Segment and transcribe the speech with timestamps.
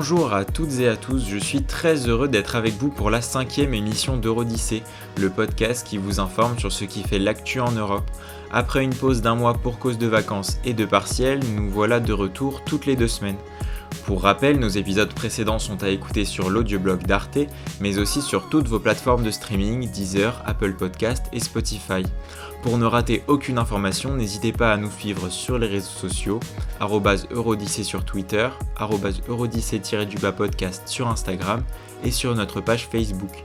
[0.00, 3.20] Bonjour à toutes et à tous, je suis très heureux d'être avec vous pour la
[3.20, 4.84] cinquième émission d'Eurodyssée,
[5.16, 8.08] le podcast qui vous informe sur ce qui fait l'actu en Europe.
[8.52, 12.12] Après une pause d'un mois pour cause de vacances et de partiels, nous voilà de
[12.12, 13.38] retour toutes les deux semaines.
[14.06, 17.38] Pour rappel, nos épisodes précédents sont à écouter sur l'audioblog d'Arte,
[17.80, 22.02] mais aussi sur toutes vos plateformes de streaming, Deezer, Apple Podcast et Spotify.
[22.62, 26.40] Pour ne rater aucune information, n'hésitez pas à nous suivre sur les réseaux sociaux,
[26.80, 28.48] Eurodyssée sur Twitter,
[29.28, 31.62] Eurodyssée-du-bas podcast sur Instagram
[32.02, 33.44] et sur notre page Facebook.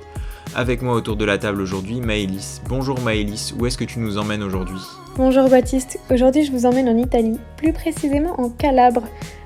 [0.55, 2.62] Avec moi autour de la table aujourd'hui, Maëlys.
[2.70, 4.79] Bonjour Maëlys, où est-ce que tu nous emmènes aujourd'hui?
[5.15, 9.03] Bonjour Baptiste, aujourd'hui je vous emmène en Italie, plus précisément en Calabre,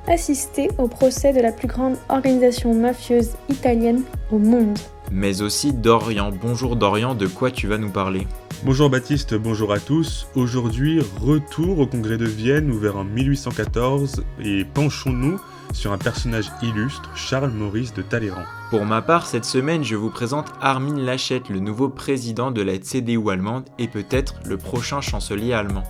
[0.07, 4.77] assister au procès de la plus grande organisation mafieuse italienne au monde.
[5.11, 6.31] Mais aussi Dorian.
[6.41, 8.27] Bonjour Dorian, de quoi tu vas nous parler?
[8.63, 10.27] Bonjour Baptiste, bonjour à tous.
[10.35, 15.39] Aujourd'hui, retour au congrès de Vienne ouvert en 1814 et penchons-nous
[15.73, 18.45] sur un personnage illustre, Charles Maurice de Talleyrand.
[18.69, 22.79] Pour ma part, cette semaine, je vous présente Armin Laschet, le nouveau président de la
[22.79, 25.83] CDU allemande et peut-être le prochain chancelier allemand.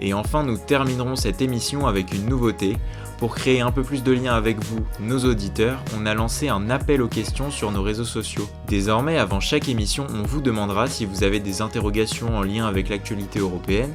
[0.00, 2.76] Et enfin, nous terminerons cette émission avec une nouveauté.
[3.18, 6.70] Pour créer un peu plus de liens avec vous, nos auditeurs, on a lancé un
[6.70, 8.48] appel aux questions sur nos réseaux sociaux.
[8.68, 12.88] Désormais, avant chaque émission, on vous demandera si vous avez des interrogations en lien avec
[12.88, 13.92] l'actualité européenne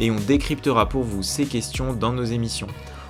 [0.00, 2.66] et on décryptera pour vous ces questions dans nos émissions.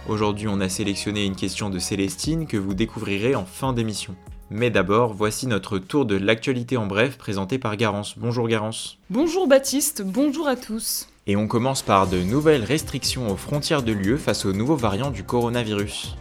[0.06, 4.14] Aujourd'hui, on a sélectionné une question de Célestine que vous découvrirez en fin d'émission.
[4.50, 8.18] Mais d'abord, voici notre tour de l'actualité en bref présenté par Garance.
[8.18, 8.98] Bonjour Garance.
[9.08, 11.08] Bonjour Baptiste, bonjour à tous.
[11.26, 15.10] Et on commence par de nouvelles restrictions aux frontières de l'UE face aux nouveaux variants
[15.10, 16.16] du coronavirus.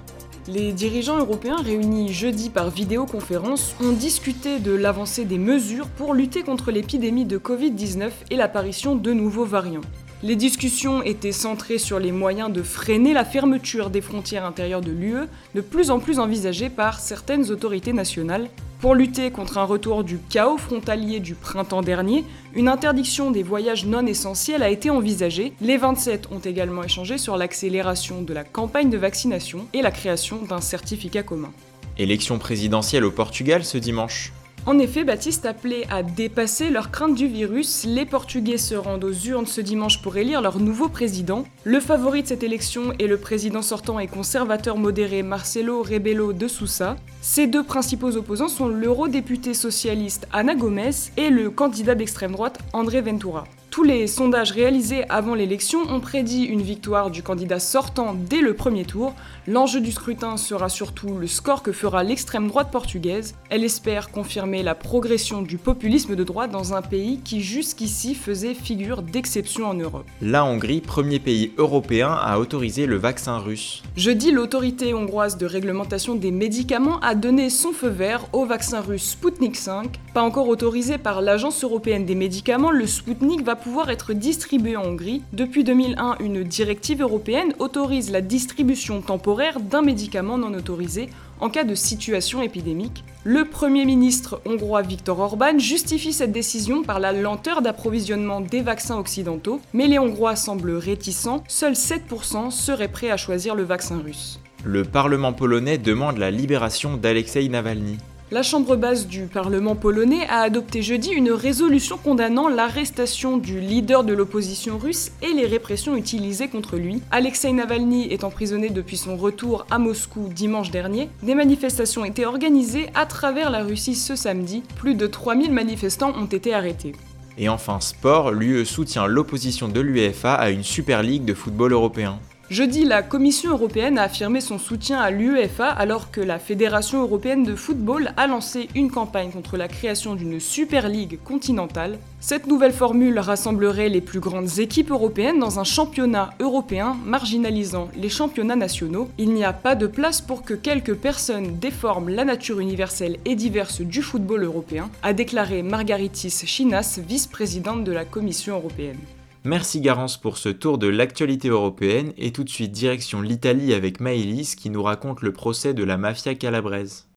[0.48, 6.44] Les dirigeants européens réunis jeudi par vidéoconférence ont discuté de l'avancée des mesures pour lutter
[6.44, 9.82] contre l'épidémie de Covid-19 et l'apparition de nouveaux variants.
[10.24, 14.90] Les discussions étaient centrées sur les moyens de freiner la fermeture des frontières intérieures de
[14.90, 18.48] l'UE, de plus en plus envisagée par certaines autorités nationales.
[18.80, 22.24] Pour lutter contre un retour du chaos frontalier du printemps dernier,
[22.56, 25.52] une interdiction des voyages non essentiels a été envisagée.
[25.60, 30.42] Les 27 ont également échangé sur l'accélération de la campagne de vaccination et la création
[30.44, 31.52] d'un certificat commun.
[31.98, 34.32] Élection présidentielle au Portugal ce dimanche.
[34.66, 37.86] En effet, Baptiste appelait à dépasser leur crainte du virus.
[37.86, 41.44] Les Portugais se rendent aux urnes ce dimanche pour élire leur nouveau président.
[41.66, 46.48] Le favori de cette élection est le président sortant et conservateur modéré Marcelo Rebelo de
[46.48, 46.96] Sousa.
[47.22, 50.80] Ces deux principaux opposants sont l'eurodéputé socialiste Ana Gomes
[51.18, 53.44] et le candidat d'extrême droite André Ventura.
[53.74, 58.54] Tous les sondages réalisés avant l'élection ont prédit une victoire du candidat sortant dès le
[58.54, 59.16] premier tour.
[59.46, 63.36] L'enjeu du scrutin sera surtout le score que fera l'extrême droite portugaise.
[63.50, 68.54] Elle espère confirmer la progression du populisme de droite dans un pays qui jusqu'ici faisait
[68.54, 70.06] figure d'exception en Europe.
[70.22, 73.84] La Hongrie, premier pays européen à autoriser le vaccin russe.
[73.98, 79.10] Jeudi, l'autorité hongroise de réglementation des médicaments a donné son feu vert au vaccin russe
[79.10, 80.00] Sputnik 5.
[80.14, 84.86] Pas encore autorisé par l'Agence européenne des médicaments, le Sputnik va pouvoir être distribué en
[84.86, 85.22] Hongrie.
[85.34, 91.64] Depuis 2001, une directive européenne autorise la distribution temporaire d'un médicament non autorisé en cas
[91.64, 93.04] de situation épidémique.
[93.24, 98.98] Le Premier ministre hongrois Viktor Orban justifie cette décision par la lenteur d'approvisionnement des vaccins
[98.98, 104.40] occidentaux, mais les Hongrois semblent réticents, seuls 7% seraient prêts à choisir le vaccin russe.
[104.64, 107.98] Le Parlement polonais demande la libération d'Alexei Navalny.
[108.34, 114.04] La Chambre basse du Parlement polonais a adopté jeudi une résolution condamnant l'arrestation du leader
[114.04, 117.04] de l'opposition russe et les répressions utilisées contre lui.
[117.12, 121.10] Alexei Navalny est emprisonné depuis son retour à Moscou dimanche dernier.
[121.22, 124.64] Des manifestations étaient organisées à travers la Russie ce samedi.
[124.78, 126.94] Plus de 3000 manifestants ont été arrêtés.
[127.38, 132.20] Et enfin sport, l'UE soutient l'opposition de l'UEFA à une Super Ligue de football européen.
[132.54, 137.44] Jeudi, la Commission européenne a affirmé son soutien à l'UEFA alors que la Fédération européenne
[137.44, 141.98] de football a lancé une campagne contre la création d'une Super League continentale.
[142.20, 148.10] Cette nouvelle formule rassemblerait les plus grandes équipes européennes dans un championnat européen marginalisant les
[148.10, 149.10] championnats nationaux.
[149.18, 153.34] Il n'y a pas de place pour que quelques personnes déforment la nature universelle et
[153.34, 159.00] diverse du football européen, a déclaré Margaritis Chinas, vice-présidente de la Commission européenne.
[159.46, 164.00] Merci Garance pour ce tour de l'actualité européenne et tout de suite direction l'Italie avec
[164.00, 167.10] Maëlys qui nous raconte le procès de la mafia calabraise.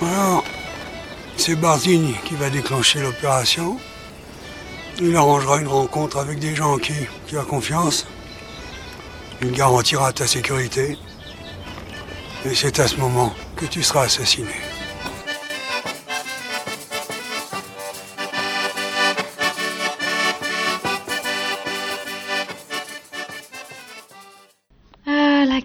[0.00, 0.42] Alors,
[1.36, 3.76] c'est Bardini qui va déclencher l'opération.
[5.00, 6.94] Il arrangera une rencontre avec des gens qui
[7.28, 8.04] tu as confiance.
[9.42, 10.98] Il garantira ta sécurité.
[12.44, 14.71] Et c'est à ce moment que tu seras assassiné.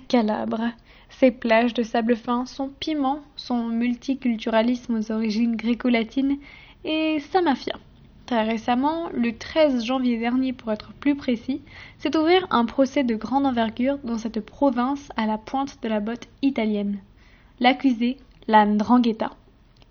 [0.08, 0.72] Calabre.
[1.10, 6.38] ses plages de sable fin, son piment, son multiculturalisme aux origines gréco-latines
[6.86, 7.76] et sa mafia.
[8.26, 11.62] Très récemment, le 13 janvier dernier pour être plus précis,
[11.98, 16.00] s'est ouvert un procès de grande envergure dans cette province à la pointe de la
[16.00, 17.00] botte italienne.
[17.60, 18.18] L'accusé,
[18.48, 19.32] la Ndrangheta,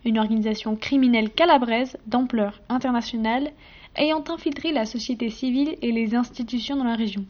[0.07, 3.51] une organisation criminelle calabraise d'ampleur internationale
[3.97, 7.27] ayant infiltré la société civile et les institutions dans la région.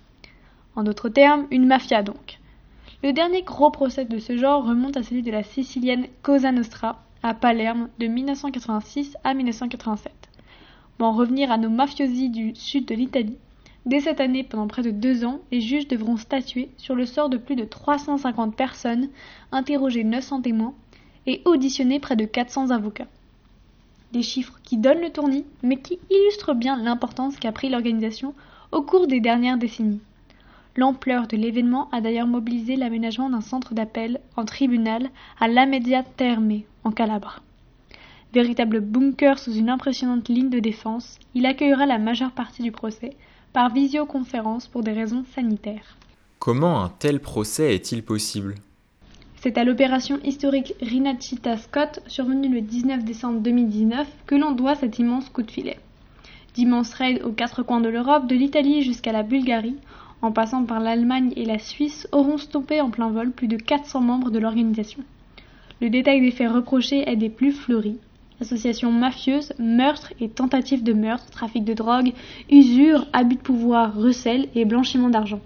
[0.76, 2.38] En d'autres termes, une mafia donc.
[3.02, 7.04] Le dernier gros procès de ce genre remonte à celui de la sicilienne Cosa Nostra
[7.22, 10.12] à Palerme de 1986 à 1987.
[10.96, 13.36] Pour en revenir à nos mafiosi du sud de l'Italie,
[13.84, 17.28] dès cette année, pendant près de deux ans, les juges devront statuer sur le sort
[17.28, 19.10] de plus de 350 personnes,
[19.52, 20.72] interroger 900 témoins
[21.26, 23.08] et auditionner près de 400 avocats.
[24.12, 28.32] Des chiffres qui donnent le tournis, mais qui illustrent bien l'importance qu'a pris l'organisation
[28.72, 30.00] au cours des dernières décennies.
[30.76, 35.08] L'ampleur de l'événement a d'ailleurs mobilisé l'aménagement d'un centre d'appel en tribunal
[35.40, 37.40] à Lamezia Terme, en Calabre.
[38.34, 43.16] Véritable bunker sous une impressionnante ligne de défense, il accueillera la majeure partie du procès
[43.54, 45.96] par visioconférence pour des raisons sanitaires.
[46.38, 48.56] Comment un tel procès est-il possible?
[49.36, 54.98] C'est à l'opération historique Rinachita Scott, survenue le 19 décembre 2019, que l'on doit cet
[54.98, 55.78] immense coup de filet.
[56.54, 59.76] D'immenses raids aux quatre coins de l'Europe, de l'Italie jusqu'à la Bulgarie,
[60.26, 64.00] en passant par l'Allemagne et la Suisse, auront stoppé en plein vol plus de 400
[64.00, 65.04] membres de l'organisation.
[65.80, 67.98] Le détail des faits reprochés est des plus fleuris.
[68.40, 72.12] Associations mafieuses, meurtres et tentatives de meurtre, trafic de drogue,
[72.50, 75.40] usure, abus de pouvoir, recel et blanchiment d'argent.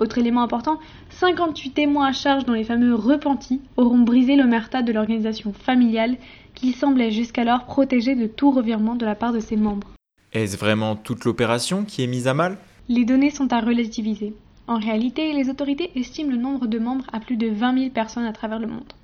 [0.00, 0.78] Autre élément important,
[1.10, 6.16] 58 témoins à charge dont les fameux repentis auront brisé l'omerta de l'organisation familiale
[6.54, 9.88] qui semblait jusqu'alors protégée de tout revirement de la part de ses membres.
[10.32, 12.58] Est-ce vraiment toute l'opération qui est mise à mal?
[12.90, 14.32] Les données sont à relativiser.
[14.66, 18.24] En réalité, les autorités estiment le nombre de membres à plus de 20 000 personnes
[18.24, 18.94] à travers le monde.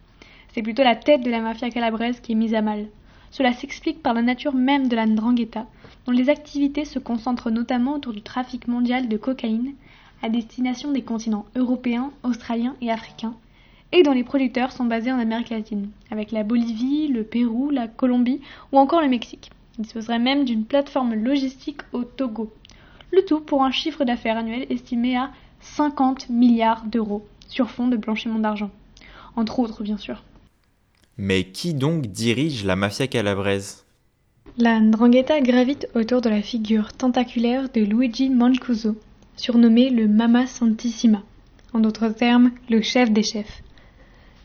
[0.54, 2.86] C'est plutôt la tête de la mafia calabraise qui est mise à mal.
[3.30, 5.66] Cela s'explique par la nature même de la Ndrangheta,
[6.06, 9.74] dont les activités se concentrent notamment autour du trafic mondial de cocaïne
[10.22, 13.34] à destination des continents européens, australiens et africains,
[13.92, 17.86] et dont les producteurs sont basés en Amérique latine, avec la Bolivie, le Pérou, la
[17.86, 18.40] Colombie
[18.72, 19.50] ou encore le Mexique.
[19.76, 22.50] Il disposerait même d'une plateforme logistique au Togo.
[23.12, 25.30] Le tout pour un chiffre d'affaires annuel estimé à
[25.60, 28.70] 50 milliards d'euros sur fond de blanchiment d'argent.
[29.36, 30.22] Entre autres, bien sûr.
[31.16, 33.84] Mais qui donc dirige la mafia calabraise?
[34.58, 38.96] La Ndrangheta gravite autour de la figure tentaculaire de Luigi Mancuso,
[39.36, 41.22] surnommé le Mama Santissima,
[41.72, 43.62] en d'autres termes, le chef des chefs.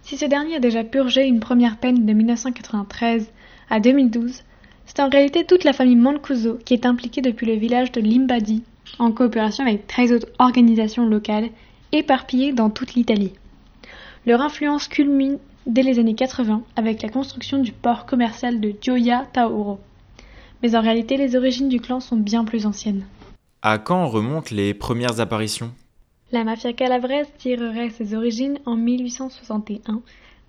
[0.04, 3.30] Si ce dernier a déjà purgé une première peine de 1993
[3.70, 4.44] à 2012,
[4.90, 8.64] c'est en réalité toute la famille Mancuso qui est impliquée depuis le village de Limbadi,
[8.98, 11.50] en coopération avec 13 autres organisations locales
[11.92, 13.34] éparpillées dans toute l'Italie.
[14.26, 15.38] Leur influence culmine
[15.68, 19.80] dès les années 80 avec la construction du port commercial de Gioia Tauro.
[20.64, 23.06] Mais en réalité, les origines du clan sont bien plus anciennes.
[23.62, 25.72] À quand remontent les premières apparitions?
[26.32, 30.02] La mafia calabraise tirerait ses origines en 1861,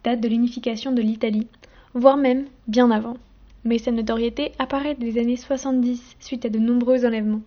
[0.03, 1.47] date de l'unification de l'Italie,
[1.93, 3.19] voire même bien avant.
[3.65, 7.43] Mais sa notoriété apparaît dès les années 70 suite à de nombreux enlèvements.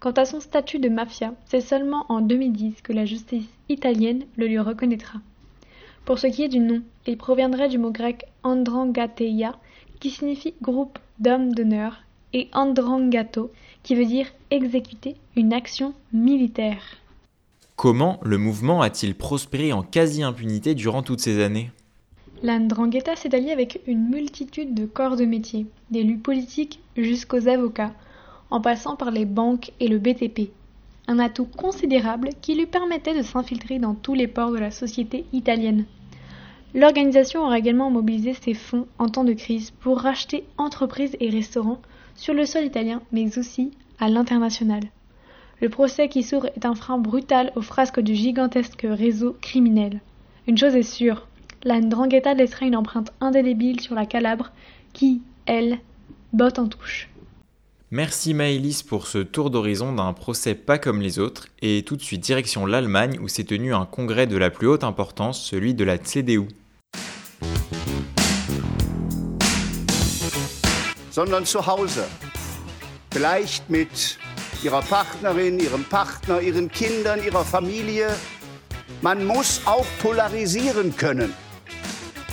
[0.00, 4.46] Quant à son statut de mafia, c'est seulement en 2010 que la justice italienne le
[4.46, 5.20] lui reconnaîtra.
[6.04, 9.56] Pour ce qui est du nom, il proviendrait du mot grec andrangateia,
[9.98, 12.02] qui signifie groupe d'hommes d'honneur,
[12.32, 13.50] et andrangato,
[13.82, 16.98] qui veut dire exécuter une action militaire.
[17.76, 21.70] Comment le mouvement a-t-il prospéré en quasi-impunité durant toutes ces années?
[22.46, 27.92] L'Andrangheta s'est allié avec une multitude de corps de métier, d'élus politiques jusqu'aux avocats,
[28.50, 30.52] en passant par les banques et le BTP.
[31.08, 35.24] Un atout considérable qui lui permettait de s'infiltrer dans tous les ports de la société
[35.32, 35.86] italienne.
[36.72, 41.82] L'organisation aura également mobilisé ses fonds en temps de crise pour racheter entreprises et restaurants
[42.14, 44.84] sur le sol italien, mais aussi à l'international.
[45.60, 50.00] Le procès qui s'ouvre est un frein brutal au frasque du gigantesque réseau criminel.
[50.46, 51.25] Une chose est sûre,
[51.66, 54.52] la Ndrangheta laissera une empreinte indélébile sur la Calabre
[54.92, 55.78] qui, elle,
[56.32, 57.08] botte en touche.
[57.90, 62.02] Merci Maëlys pour ce tour d'horizon d'un procès pas comme les autres et tout de
[62.02, 65.84] suite direction l'Allemagne où s'est tenu un congrès de la plus haute importance, celui de
[65.84, 66.48] la CDU.
[71.10, 72.04] sondern zu Hause.
[73.10, 74.18] Vielleicht mit
[74.62, 78.08] ihrer Partnerin, ihrem Partner, ihren Kindern, ihrer Familie.
[79.00, 81.32] Man muss auch polarisieren können.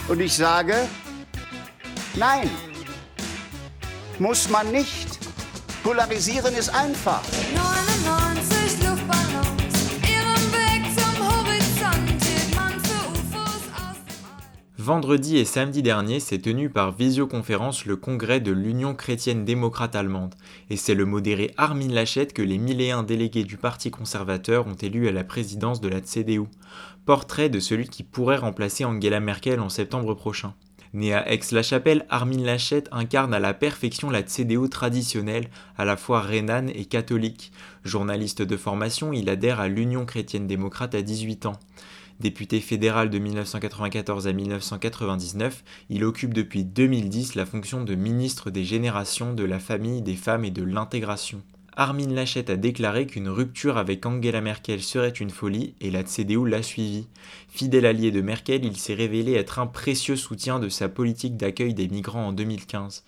[0.07, 0.75] Und ich sage,
[2.15, 2.49] nein,
[4.19, 5.19] muss man nicht.
[5.83, 7.21] Polarisieren ist einfach.
[7.55, 8.12] 99 Luftballons, ihrem
[14.85, 20.35] Vendredi et samedi dernier s'est tenu par visioconférence le congrès de l'Union chrétienne démocrate allemande,
[20.69, 25.07] et c'est le modéré Armin Laschet que les 1001 délégués du Parti conservateur ont élu
[25.07, 26.49] à la présidence de la CDU,
[27.05, 30.53] portrait de celui qui pourrait remplacer Angela Merkel en septembre prochain.
[30.91, 35.47] Né à Aix-la-Chapelle, Armin Laschet incarne à la perfection la CDU traditionnelle,
[35.77, 37.53] à la fois rhénane et catholique.
[37.85, 41.57] Journaliste de formation, il adhère à l'Union chrétienne démocrate à 18 ans.
[42.19, 48.63] Député fédéral de 1994 à 1999, il occupe depuis 2010 la fonction de ministre des
[48.63, 51.41] générations, de la famille, des femmes et de l'intégration.
[51.75, 56.47] Armin Laschet a déclaré qu'une rupture avec Angela Merkel serait une folie et la CDU
[56.47, 57.07] l'a suivi.
[57.49, 61.73] Fidèle allié de Merkel, il s'est révélé être un précieux soutien de sa politique d'accueil
[61.73, 63.03] des migrants en 2015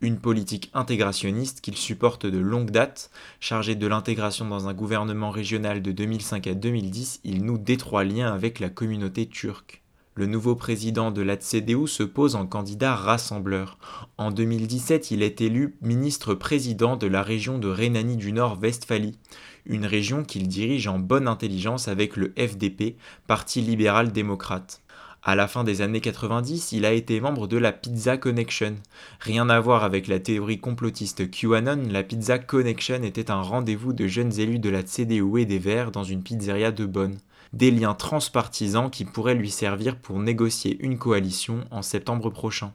[0.00, 3.10] une politique intégrationniste qu'il supporte de longue date.
[3.40, 8.32] Chargé de l'intégration dans un gouvernement régional de 2005 à 2010, il noue d'étroits liens
[8.32, 9.84] avec la communauté turque.
[10.16, 13.78] Le nouveau président de la CDU se pose en candidat rassembleur.
[14.16, 19.18] En 2017, il est élu ministre-président de la région de Rhénanie du Nord-Westphalie,
[19.66, 22.96] une région qu'il dirige en bonne intelligence avec le FDP,
[23.26, 24.83] Parti libéral-démocrate.
[25.26, 28.76] À la fin des années 90, il a été membre de la Pizza Connection.
[29.20, 34.06] Rien à voir avec la théorie complotiste QAnon, la Pizza Connection était un rendez-vous de
[34.06, 37.16] jeunes élus de la CDU et des Verts dans une pizzeria de Bonn.
[37.54, 42.74] Des liens transpartisans qui pourraient lui servir pour négocier une coalition en septembre prochain.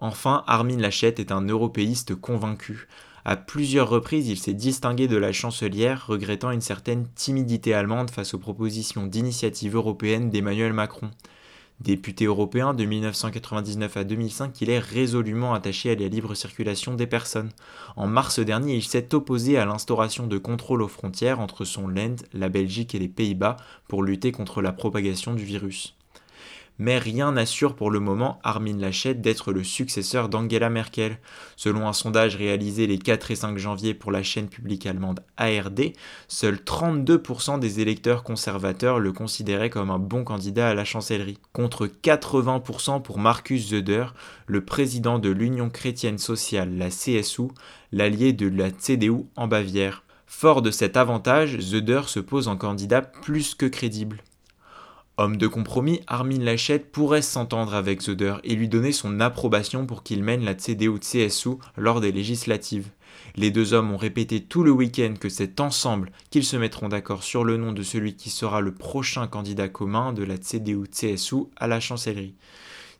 [0.00, 2.88] Enfin, Armin Laschet est un européiste convaincu.
[3.24, 8.34] À plusieurs reprises, il s'est distingué de la chancelière, regrettant une certaine timidité allemande face
[8.34, 11.10] aux propositions d'initiative européenne d'Emmanuel Macron.
[11.80, 17.06] Député européen de 1999 à 2005, il est résolument attaché à la libre circulation des
[17.06, 17.50] personnes.
[17.94, 22.16] En mars dernier, il s'est opposé à l'instauration de contrôles aux frontières entre son land,
[22.32, 23.56] la Belgique et les Pays-Bas
[23.86, 25.97] pour lutter contre la propagation du virus
[26.78, 31.18] mais rien n'assure pour le moment Armin Laschet d'être le successeur d'Angela Merkel.
[31.56, 35.92] Selon un sondage réalisé les 4 et 5 janvier pour la chaîne publique allemande ARD,
[36.28, 41.86] seuls 32% des électeurs conservateurs le considéraient comme un bon candidat à la chancellerie, contre
[41.86, 44.06] 80% pour Markus Söder,
[44.46, 47.48] le président de l'Union chrétienne sociale, la CSU,
[47.92, 50.04] l'allié de la CDU en Bavière.
[50.26, 54.22] Fort de cet avantage, Söder se pose en candidat plus que crédible.
[55.20, 60.04] Homme de compromis, Armin Laschet pourrait s'entendre avec Söder et lui donner son approbation pour
[60.04, 62.90] qu'il mène la CDU-CSU lors des législatives.
[63.34, 67.24] Les deux hommes ont répété tout le week-end que c'est ensemble qu'ils se mettront d'accord
[67.24, 71.66] sur le nom de celui qui sera le prochain candidat commun de la CDU-CSU à
[71.66, 72.36] la chancellerie.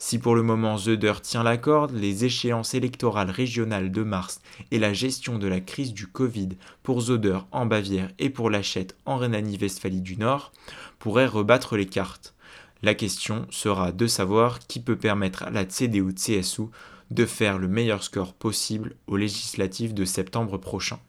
[0.01, 4.41] Si pour le moment Zöder tient la corde, les échéances électorales régionales de mars
[4.71, 6.51] et la gestion de la crise du Covid
[6.85, 10.53] pour Zöder en Bavière et pour Lachette en Rhénanie-Westphalie du Nord
[11.01, 12.35] pourraient rebattre les cartes.
[12.83, 16.69] La question sera de savoir qui peut permettre à la CDU-CSU
[17.11, 21.01] de faire le meilleur score possible aux législatives de septembre prochain.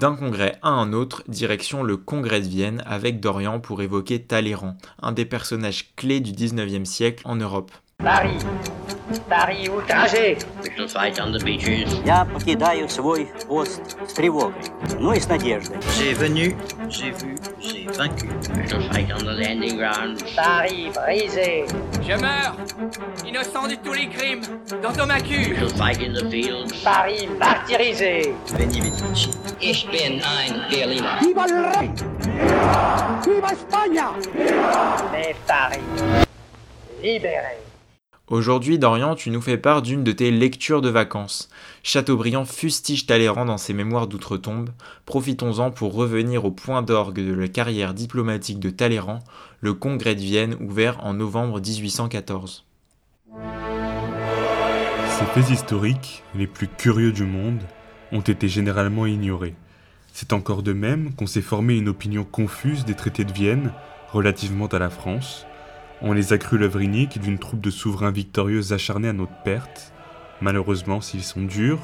[0.00, 4.78] D'un congrès à un autre, direction le congrès de Vienne avec Dorian pour évoquer Talleyrand,
[5.02, 7.70] un des personnages clés du 19e siècle en Europe.
[9.29, 10.37] Paris outragé.
[10.63, 11.93] We shall fight on the beaches.
[12.05, 14.61] Я покидаю свой пост с тревогой,
[14.99, 15.77] но и с надеждой.
[15.97, 16.55] J'ai venu,
[16.89, 18.27] j'ai vu, j'ai vaincu.
[18.55, 20.23] We shall fight on the landing ground.
[20.35, 21.65] Paris brisé.
[22.01, 22.55] Je meurs,
[23.25, 24.41] innocent de tous les crimes,
[24.81, 25.51] dans ton macu.
[25.51, 26.73] We shall fight in the fields.
[26.83, 28.33] Paris martyrisé.
[28.57, 29.29] Veni Vici.
[29.61, 31.17] Ich bin ein Berliner.
[31.21, 31.89] Viva el rey!
[33.25, 34.11] Viva España!
[35.11, 35.79] Mais Paris,
[37.01, 37.57] libéré.
[38.30, 41.48] Aujourd'hui, Dorian, tu nous fais part d'une de tes lectures de vacances.
[41.82, 44.70] Chateaubriand fustige Talleyrand dans ses mémoires d'outre-tombe.
[45.04, 49.18] Profitons-en pour revenir au point d'orgue de la carrière diplomatique de Talleyrand,
[49.60, 52.64] le congrès de Vienne ouvert en novembre 1814.
[55.08, 57.60] Ces faits historiques, les plus curieux du monde,
[58.12, 59.56] ont été généralement ignorés.
[60.12, 63.72] C'est encore de même qu'on s'est formé une opinion confuse des traités de Vienne
[64.12, 65.46] relativement à la France,
[66.02, 69.92] on les a cru l'œuvre inique d'une troupe de souverains victorieux acharnés à notre perte.
[70.40, 71.80] Malheureusement, s'ils sont durs,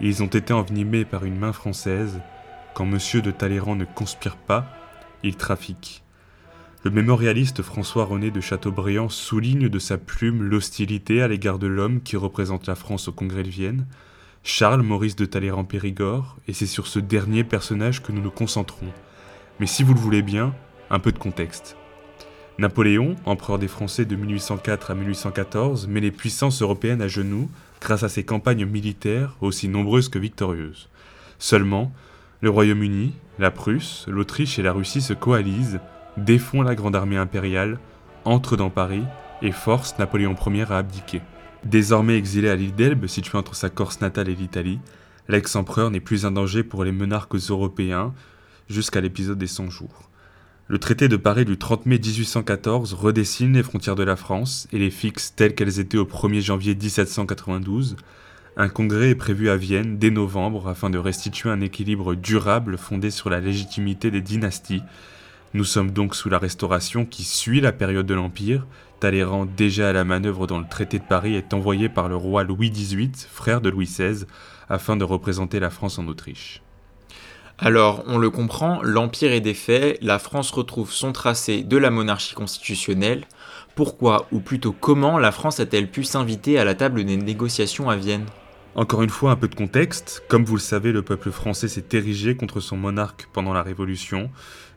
[0.00, 2.20] ils ont été envenimés par une main française.
[2.74, 4.66] Quand Monsieur de Talleyrand ne conspire pas,
[5.22, 6.02] il trafique.
[6.84, 12.16] Le mémorialiste François-René de Chateaubriand souligne de sa plume l'hostilité à l'égard de l'homme qui
[12.16, 13.86] représente la France au Congrès de Vienne,
[14.44, 18.92] Charles Maurice de Talleyrand-Périgord, et c'est sur ce dernier personnage que nous nous concentrons.
[19.58, 20.54] Mais si vous le voulez bien,
[20.90, 21.76] un peu de contexte.
[22.58, 27.50] Napoléon, empereur des Français de 1804 à 1814, met les puissances européennes à genoux
[27.82, 30.88] grâce à ses campagnes militaires aussi nombreuses que victorieuses.
[31.38, 31.92] Seulement,
[32.40, 35.80] Le Royaume-Uni, la Prusse, l'Autriche et la Russie se coalisent,
[36.16, 37.78] défont la grande armée impériale,
[38.24, 39.04] entrent dans Paris
[39.42, 41.20] et forcent Napoléon Ier à abdiquer.
[41.64, 44.80] Désormais exilé à l'île d'Elbe, située entre sa Corse natale et l'Italie,
[45.28, 48.14] l'ex-empereur n'est plus un danger pour les monarques européens
[48.70, 50.08] jusqu'à l'épisode des 100 jours.
[50.68, 54.80] Le traité de Paris du 30 mai 1814 redessine les frontières de la France et
[54.80, 57.94] les fixe telles qu'elles étaient au 1er janvier 1792.
[58.56, 63.12] Un congrès est prévu à Vienne dès novembre afin de restituer un équilibre durable fondé
[63.12, 64.82] sur la légitimité des dynasties.
[65.54, 68.66] Nous sommes donc sous la Restauration qui suit la période de l'Empire.
[68.98, 72.42] Talleyrand, déjà à la manœuvre dans le traité de Paris, est envoyé par le roi
[72.42, 74.24] Louis XVIII, frère de Louis XVI,
[74.68, 76.60] afin de représenter la France en Autriche.
[77.58, 82.34] Alors, on le comprend, l'Empire est défait, la France retrouve son tracé de la monarchie
[82.34, 83.24] constitutionnelle.
[83.74, 87.96] Pourquoi, ou plutôt comment, la France a-t-elle pu s'inviter à la table des négociations à
[87.96, 88.26] Vienne?
[88.74, 90.22] Encore une fois, un peu de contexte.
[90.28, 94.30] Comme vous le savez, le peuple français s'est érigé contre son monarque pendant la Révolution,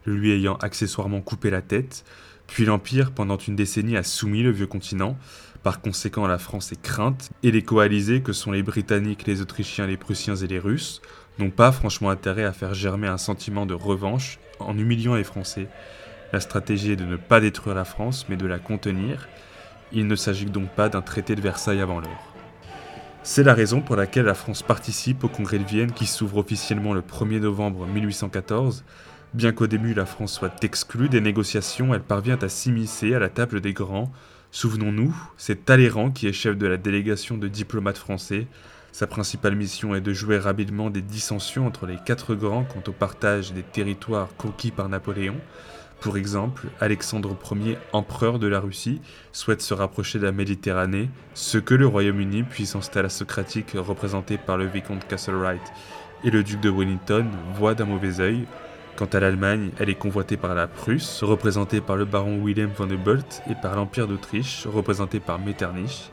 [0.05, 2.05] lui ayant accessoirement coupé la tête.
[2.47, 5.17] Puis l'Empire, pendant une décennie, a soumis le vieux continent.
[5.63, 9.87] Par conséquent, la France est crainte, et les coalisés, que sont les Britanniques, les Autrichiens,
[9.87, 11.01] les Prussiens et les Russes,
[11.39, 15.67] n'ont pas franchement intérêt à faire germer un sentiment de revanche en humiliant les Français.
[16.31, 19.27] La stratégie est de ne pas détruire la France, mais de la contenir.
[19.91, 22.33] Il ne s'agit donc pas d'un traité de Versailles avant l'heure.
[23.23, 26.93] C'est la raison pour laquelle la France participe au congrès de Vienne qui s'ouvre officiellement
[26.93, 28.83] le 1er novembre 1814.
[29.33, 33.29] Bien qu'au début la France soit exclue des négociations, elle parvient à s'immiscer à la
[33.29, 34.11] table des grands.
[34.51, 38.47] Souvenons-nous, c'est Talleyrand qui est chef de la délégation de diplomates français.
[38.91, 42.91] Sa principale mission est de jouer rapidement des dissensions entre les quatre grands quant au
[42.91, 45.35] partage des territoires conquis par Napoléon.
[46.01, 49.01] Pour exemple, Alexandre Ier, empereur de la Russie,
[49.33, 54.65] souhaite se rapprocher de la Méditerranée, ce que le Royaume-Uni, puissance thalasocratique représentée par le
[54.65, 55.59] vicomte Castlereagh
[56.23, 58.47] et le duc de Wellington, voit d'un mauvais œil.
[58.95, 62.89] Quant à l'Allemagne, elle est convoitée par la Prusse, représentée par le baron Wilhelm von
[62.89, 66.11] Humboldt, et par l'Empire d'Autriche, représenté par Metternich.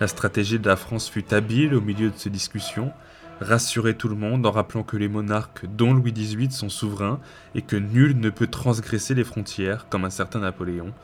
[0.00, 2.90] La stratégie de la France fut habile au milieu de ces discussions,
[3.38, 7.20] rassurer tout le monde en rappelant que les monarques, dont Louis XVIII, sont souverains
[7.54, 10.94] et que nul ne peut transgresser les frontières, comme un certain Napoléon.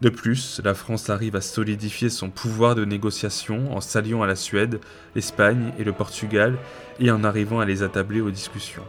[0.00, 4.36] De plus, la France arrive à solidifier son pouvoir de négociation en s'alliant à la
[4.36, 4.80] Suède,
[5.14, 6.56] l'Espagne et le Portugal
[6.98, 8.84] et en arrivant à les attabler aux discussions.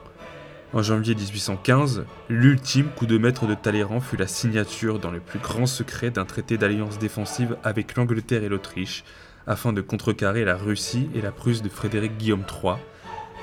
[0.72, 5.40] En janvier 1815, l'ultime coup de maître de Talleyrand fut la signature dans le plus
[5.40, 9.04] grand secret d'un traité d'alliance défensive avec l'Angleterre et l'Autriche,
[9.48, 12.76] afin de contrecarrer la Russie et la Prusse de Frédéric Guillaume III.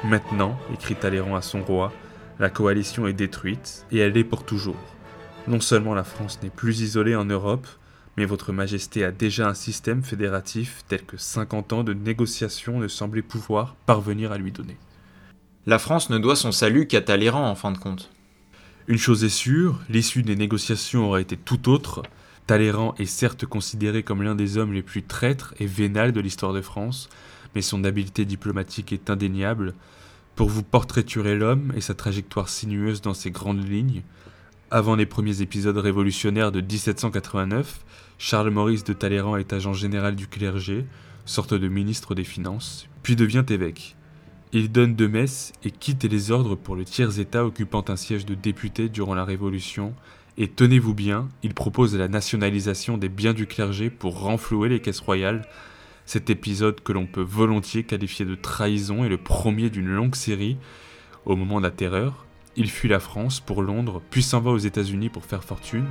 [0.04, 1.92] Maintenant, écrit Talleyrand à son roi,
[2.38, 4.76] la coalition est détruite et elle est pour toujours.
[5.48, 7.66] Non seulement la France n'est plus isolée en Europe,
[8.16, 12.88] mais votre Majesté a déjà un système fédératif tel que 50 ans de négociations ne
[12.88, 14.76] semblaient pouvoir parvenir à lui donner.
[15.66, 18.10] La France ne doit son salut qu'à Talleyrand en fin de compte.
[18.88, 22.02] Une chose est sûre, l'issue des négociations aurait été tout autre
[22.48, 26.54] Talleyrand est certes considéré comme l'un des hommes les plus traîtres et vénales de l'histoire
[26.54, 27.10] de France,
[27.54, 29.74] mais son habileté diplomatique est indéniable.
[30.34, 34.00] Pour vous portraiturer l'homme et sa trajectoire sinueuse dans ses grandes lignes,
[34.70, 37.84] avant les premiers épisodes révolutionnaires de 1789,
[38.16, 40.86] Charles Maurice de Talleyrand est agent général du clergé,
[41.26, 43.94] sorte de ministre des Finances, puis devient évêque.
[44.54, 48.34] Il donne de messe et quitte les ordres pour le tiers-État occupant un siège de
[48.34, 49.92] député durant la Révolution
[50.40, 55.00] et tenez-vous bien, il propose la nationalisation des biens du clergé pour renflouer les caisses
[55.00, 55.44] royales.
[56.06, 60.56] Cet épisode que l'on peut volontiers qualifier de trahison est le premier d'une longue série.
[61.26, 62.24] Au moment de la terreur,
[62.54, 65.88] il fuit la France pour Londres, puis s'en va aux États-Unis pour faire fortune.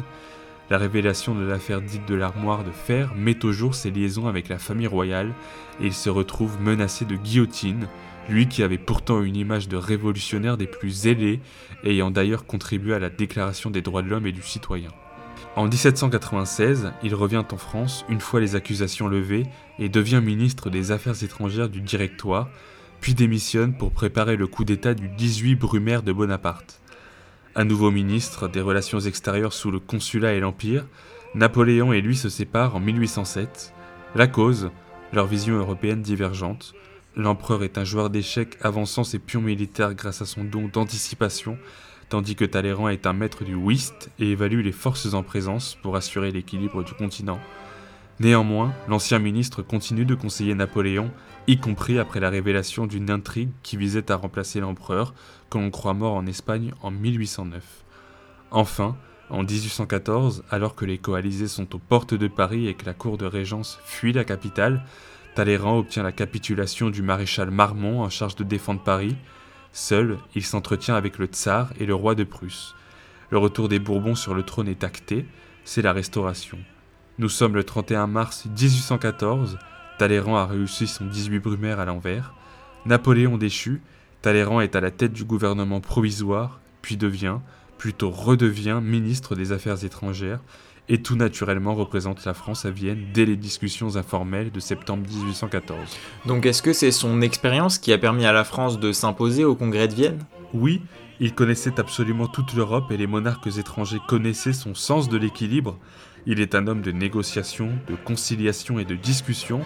[0.70, 4.50] La révélation de l'affaire dite de l'armoire de fer met au jour ses liaisons avec
[4.50, 5.34] la famille royale
[5.80, 7.88] et il se retrouve menacé de guillotine,
[8.28, 11.40] lui qui avait pourtant une image de révolutionnaire des plus zélés,
[11.86, 14.90] ayant d'ailleurs contribué à la Déclaration des droits de l'homme et du citoyen.
[15.56, 19.44] En 1796, il revient en France une fois les accusations levées
[19.80, 22.50] et devient ministre des Affaires étrangères du Directoire,
[23.00, 26.82] puis démissionne pour préparer le coup d'État du 18 Brumaire de Bonaparte.
[27.60, 30.86] Un nouveau ministre des Relations extérieures sous le Consulat et l'Empire,
[31.34, 33.74] Napoléon et lui se séparent en 1807.
[34.14, 34.70] La cause,
[35.12, 36.76] leur vision européenne divergente,
[37.16, 41.58] L'empereur est un joueur d'échecs avançant ses pions militaires grâce à son don d'anticipation,
[42.10, 45.96] tandis que Talleyrand est un maître du whist et évalue les forces en présence pour
[45.96, 47.40] assurer l'équilibre du continent.
[48.20, 51.10] Néanmoins, l'ancien ministre continue de conseiller Napoléon,
[51.48, 55.14] y compris après la révélation d'une intrigue qui visait à remplacer l'empereur,
[55.50, 57.64] que l'on croit mort en Espagne en 1809.
[58.52, 58.98] Enfin,
[59.30, 63.18] en 1814, alors que les coalisés sont aux portes de Paris et que la cour
[63.18, 64.84] de régence fuit la capitale,
[65.36, 69.16] Talleyrand obtient la capitulation du maréchal Marmont en charge de défendre Paris.
[69.72, 72.74] Seul, il s'entretient avec le tsar et le roi de Prusse.
[73.30, 75.26] Le retour des Bourbons sur le trône est acté,
[75.64, 76.58] c'est la restauration.
[77.20, 79.60] Nous sommes le 31 mars 1814,
[79.98, 82.34] Talleyrand a réussi son 18 brumaire à l'envers.
[82.86, 83.82] Napoléon déchu,
[84.22, 87.38] Talleyrand est à la tête du gouvernement provisoire, puis devient,
[87.78, 90.42] plutôt redevient ministre des Affaires étrangères,
[90.90, 95.80] et tout naturellement représente la France à Vienne dès les discussions informelles de septembre 1814.
[96.26, 99.56] Donc est-ce que c'est son expérience qui a permis à la France de s'imposer au
[99.56, 100.20] congrès de Vienne?
[100.54, 100.82] Oui,
[101.20, 105.78] il connaissait absolument toute l'Europe et les monarques étrangers connaissaient son sens de l'équilibre.
[106.30, 109.62] Il est un homme de négociation, de conciliation et de discussion.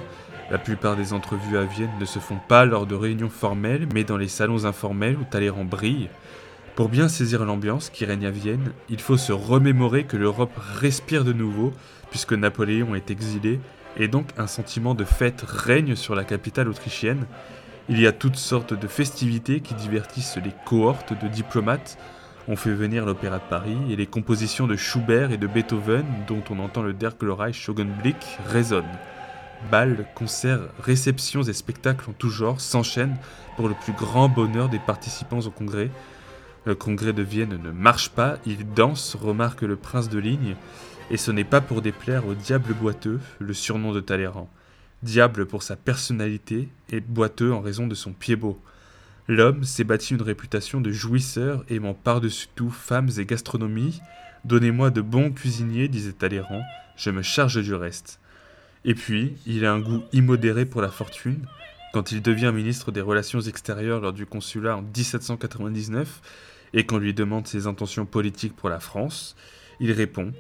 [0.52, 4.04] La plupart des entrevues à Vienne ne se font pas lors de réunions formelles, mais
[4.04, 6.08] dans les salons informels où Talleyrand brille.
[6.76, 11.26] Pour bien saisir l'ambiance qui règne à Vienne, il faut se remémorer que l'Europe respire
[11.26, 11.74] de nouveau,
[12.12, 13.60] puisque Napoléon est exilé,
[13.98, 17.26] et donc un sentiment de fête règne sur la capitale autrichienne.
[17.90, 21.98] Il y a toutes sortes de festivités qui divertissent les cohortes de diplomates.
[22.52, 26.44] On fait venir l'Opéra de Paris et les compositions de Schubert et de Beethoven, dont
[26.50, 28.84] on entend le Der Glorreich Schaugenblick, résonnent.
[29.72, 33.16] Balles, concerts, réceptions et spectacles en tout genre s'enchaînent
[33.56, 35.90] pour le plus grand bonheur des participants au congrès,
[36.66, 40.58] le congrès de Vienne ne marche pas, il danse, remarque le prince de ligne,
[41.10, 44.50] et ce n'est pas pour déplaire au diable boiteux, le surnom de Talleyrand.
[45.04, 48.60] Diable pour sa personnalité et boiteux en raison de son pied beau.
[49.28, 54.02] L'homme s'est bâti une réputation de jouisseur, aimant par-dessus tout femmes et gastronomie.
[54.46, 56.64] Donnez-moi de bons cuisiniers, disait Talleyrand,
[56.96, 58.20] je me charge du reste.
[58.84, 61.46] Et puis, il a un goût immodéré pour la fortune.
[61.94, 66.22] Quand il devient ministre des Relations extérieures lors du consulat en 1799,
[66.74, 69.36] et qu'on lui demande ses intentions politiques pour la France,
[69.80, 70.32] il répond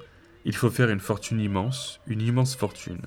[0.46, 3.02] Il faut faire une fortune immense, une immense fortune.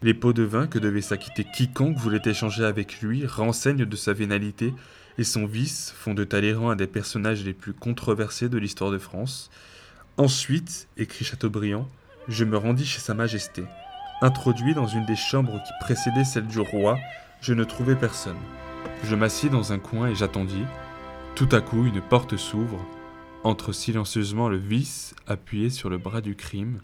[0.00, 4.12] Les pots de vin que devait s'acquitter quiconque voulait échanger avec lui renseignent de sa
[4.12, 4.72] vénalité,
[5.18, 8.98] et son vice font de Talleyrand un des personnages les plus controversés de l'histoire de
[8.98, 9.50] France.
[10.16, 11.88] Ensuite, écrit Chateaubriand,
[12.28, 13.64] je me rendis chez Sa Majesté.
[14.22, 16.96] Introduit dans une des chambres qui précédaient celle du roi,
[17.40, 18.38] je ne trouvai personne.
[19.02, 20.64] Je m'assis dans un coin et j'attendis.
[21.34, 22.84] Tout à coup, une porte s'ouvre.
[23.42, 26.80] Entre silencieusement le vice appuyé sur le bras du crime,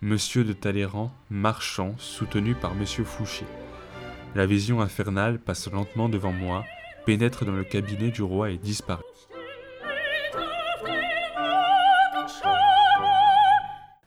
[0.00, 3.44] Monsieur de Talleyrand marchant, soutenu par Monsieur Fouché.
[4.36, 6.64] La vision infernale passe lentement devant moi,
[7.04, 9.02] pénètre dans le cabinet du roi et disparaît.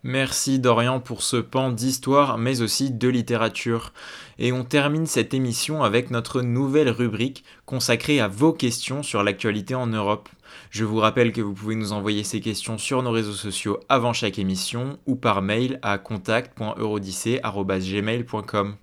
[0.03, 3.93] Merci Dorian pour ce pan d'histoire mais aussi de littérature.
[4.39, 9.75] Et on termine cette émission avec notre nouvelle rubrique consacrée à vos questions sur l'actualité
[9.75, 10.27] en Europe.
[10.71, 14.11] Je vous rappelle que vous pouvez nous envoyer ces questions sur nos réseaux sociaux avant
[14.11, 18.75] chaque émission ou par mail à contact.eurodyssée.gmail.com.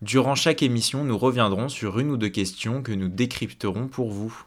[0.00, 4.44] Durant chaque émission, nous reviendrons sur une ou deux questions que nous décrypterons pour vous.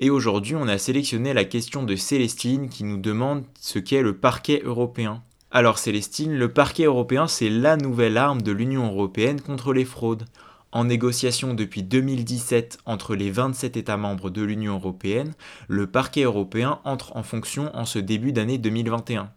[0.00, 4.16] Et aujourd'hui, on a sélectionné la question de Célestine qui nous demande ce qu'est le
[4.16, 5.22] parquet européen.
[5.52, 10.26] Alors Célestine, le parquet européen, c'est la nouvelle arme de l'Union européenne contre les fraudes.
[10.70, 15.34] En négociation depuis 2017 entre les 27 États membres de l'Union européenne,
[15.66, 19.28] le parquet européen entre en fonction en ce début d'année 2021.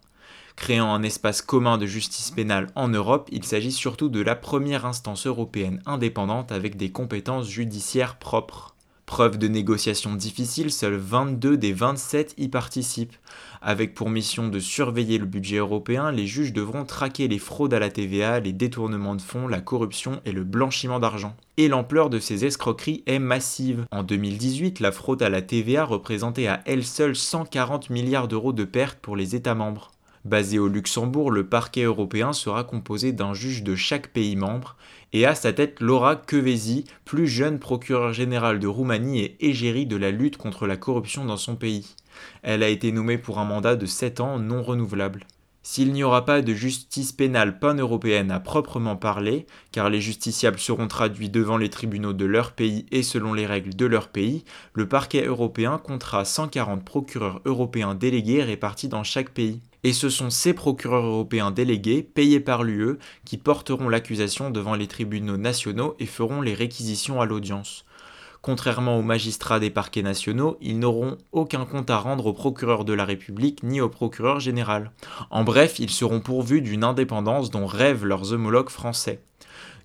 [0.54, 4.86] Créant un espace commun de justice pénale en Europe, il s'agit surtout de la première
[4.86, 8.73] instance européenne indépendante avec des compétences judiciaires propres.
[9.06, 13.14] Preuve de négociations difficiles, seuls 22 des 27 y participent.
[13.60, 17.78] Avec pour mission de surveiller le budget européen, les juges devront traquer les fraudes à
[17.78, 21.36] la TVA, les détournements de fonds, la corruption et le blanchiment d'argent.
[21.58, 23.84] Et l'ampleur de ces escroqueries est massive.
[23.90, 28.64] En 2018, la fraude à la TVA représentait à elle seule 140 milliards d'euros de
[28.64, 29.92] pertes pour les États membres.
[30.24, 34.76] Basé au Luxembourg, le parquet européen sera composé d'un juge de chaque pays membre
[35.14, 39.96] et à sa tête Laura Kövesi, plus jeune procureur général de Roumanie et égérie de
[39.96, 41.94] la lutte contre la corruption dans son pays.
[42.42, 45.24] Elle a été nommée pour un mandat de 7 ans non renouvelable.
[45.62, 50.88] S'il n'y aura pas de justice pénale pan-européenne à proprement parler, car les justiciables seront
[50.88, 54.88] traduits devant les tribunaux de leur pays et selon les règles de leur pays, le
[54.88, 60.54] parquet européen comptera 140 procureurs européens délégués répartis dans chaque pays et ce sont ces
[60.54, 66.40] procureurs européens délégués, payés par l'UE, qui porteront l'accusation devant les tribunaux nationaux et feront
[66.40, 67.84] les réquisitions à l'audience.
[68.40, 72.92] Contrairement aux magistrats des parquets nationaux, ils n'auront aucun compte à rendre au procureur de
[72.92, 74.90] la République ni au procureur général.
[75.30, 79.20] En bref, ils seront pourvus d'une indépendance dont rêvent leurs homologues français.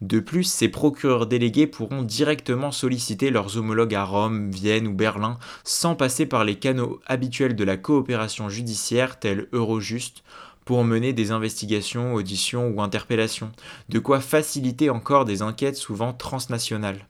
[0.01, 5.37] De plus, ces procureurs délégués pourront directement solliciter leurs homologues à Rome, Vienne ou Berlin
[5.65, 10.23] sans passer par les canaux habituels de la coopération judiciaire tels Eurojust
[10.63, 13.51] pour mener des investigations, auditions ou interpellations,
[13.89, 17.07] de quoi faciliter encore des enquêtes souvent transnationales.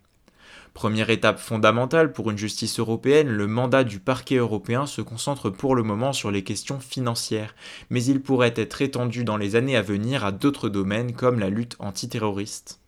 [0.73, 5.75] Première étape fondamentale pour une justice européenne, le mandat du parquet européen se concentre pour
[5.75, 7.53] le moment sur les questions financières,
[7.89, 11.49] mais il pourrait être étendu dans les années à venir à d'autres domaines comme la
[11.49, 12.78] lutte antiterroriste.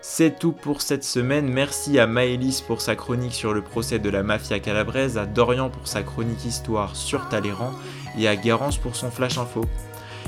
[0.00, 1.48] C'est tout pour cette semaine.
[1.48, 5.70] Merci à Maëlys pour sa chronique sur le procès de la mafia calabraise, à Dorian
[5.70, 7.72] pour sa chronique histoire sur Talleyrand
[8.16, 9.64] et à Garance pour son flash info.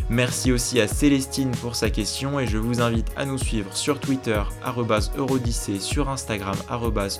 [0.08, 4.00] Merci aussi à Célestine pour sa question et je vous invite à nous suivre sur
[4.00, 4.42] Twitter
[5.16, 6.56] Eurodissée, sur Instagram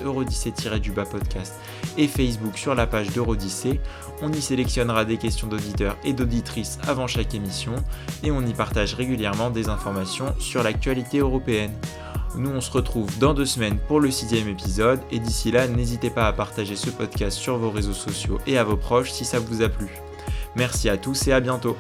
[0.03, 1.55] Eurodissée-du-bas podcast
[1.97, 3.79] et Facebook sur la page d'Eurodyssée.
[4.23, 7.77] On y sélectionnera des questions d'auditeurs et d'auditrices avant chaque émission
[8.25, 11.73] et on y partage régulièrement des informations sur l'actualité européenne.
[12.37, 16.11] Nous on se retrouve dans deux semaines pour le sixième épisode et d'ici là n'hésitez
[16.11, 19.39] pas à partager ce podcast sur vos réseaux sociaux et à vos proches si ça
[19.41, 19.89] vous a plu.
[20.55, 21.77] Merci à tous et à bientôt